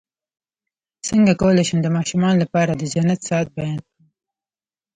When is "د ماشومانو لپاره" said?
1.83-2.71